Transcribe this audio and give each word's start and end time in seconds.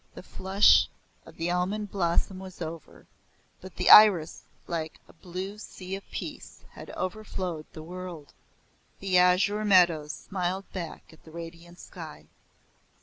The 0.15 0.23
flush 0.23 0.89
of 1.27 1.37
the 1.37 1.51
almond 1.51 1.91
blossom 1.91 2.39
was 2.39 2.59
over, 2.59 3.05
but 3.61 3.75
the 3.75 3.91
iris, 3.91 4.45
like 4.65 4.99
a 5.07 5.13
blue 5.13 5.59
sea 5.59 5.95
of 5.95 6.03
peace 6.09 6.63
had 6.71 6.89
overflowed 6.97 7.67
the 7.73 7.83
world 7.83 8.33
the 8.99 9.19
azure 9.19 9.63
meadows 9.63 10.11
smiled 10.11 10.65
back 10.73 11.13
at 11.13 11.23
the 11.23 11.29
radiant 11.29 11.77
sky. 11.77 12.25